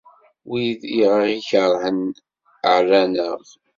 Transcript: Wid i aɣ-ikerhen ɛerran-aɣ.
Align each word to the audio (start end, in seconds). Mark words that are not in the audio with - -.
Wid 0.49 0.81
i 0.97 0.99
aɣ-ikerhen 1.11 1.99
ɛerran-aɣ. 2.71 3.39